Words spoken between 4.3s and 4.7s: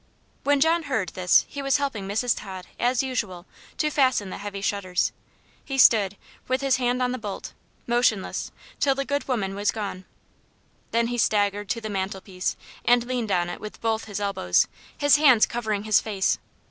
the heavy